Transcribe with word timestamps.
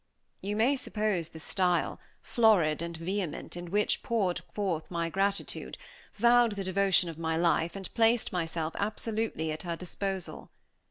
You 0.41 0.55
may 0.55 0.75
suppose 0.77 1.29
the 1.29 1.37
style, 1.37 1.99
florid 2.23 2.81
and 2.81 2.97
vehement, 2.97 3.55
in 3.55 3.69
which 3.69 4.01
poured 4.01 4.41
forth 4.55 4.89
my 4.89 5.09
gratitude, 5.11 5.77
vowed 6.15 6.53
the 6.53 6.63
devotion 6.63 7.07
of 7.07 7.19
my 7.19 7.37
life, 7.37 7.75
and 7.75 7.93
placed 7.93 8.33
myself 8.33 8.75
absolutely 8.79 9.51
at 9.51 9.61
her 9.61 9.75
disposal. 9.75 10.49